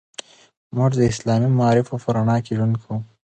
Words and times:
موږ 0.75 0.91
د 0.97 1.01
اسلامي 1.11 1.49
معارفو 1.59 2.01
په 2.03 2.09
رڼا 2.15 2.37
کې 2.45 2.51
ژوند 2.57 2.75
کوو. 2.81 2.97